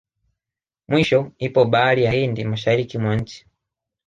Mwisho 0.87 1.19
ipo 1.47 1.61
bahari 1.71 2.01
ya 2.03 2.11
Hindi 2.11 2.43
mashariki 2.45 2.97
mwa 2.97 3.15
nchi 3.15 3.45